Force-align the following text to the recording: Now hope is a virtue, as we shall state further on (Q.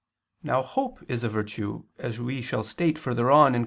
Now 0.41 0.63
hope 0.63 0.97
is 1.07 1.23
a 1.23 1.29
virtue, 1.29 1.83
as 1.99 2.19
we 2.19 2.41
shall 2.41 2.63
state 2.63 2.97
further 2.97 3.29
on 3.29 3.53
(Q. 3.53 3.59